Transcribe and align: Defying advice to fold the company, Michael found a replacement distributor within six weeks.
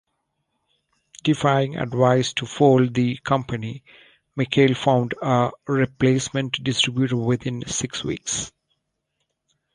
Defying 1.23 1.77
advice 1.77 2.33
to 2.33 2.47
fold 2.47 2.95
the 2.95 3.17
company, 3.17 3.83
Michael 4.35 4.73
found 4.73 5.13
a 5.21 5.51
replacement 5.67 6.53
distributor 6.63 7.17
within 7.17 7.67
six 7.67 8.03
weeks. 8.03 8.51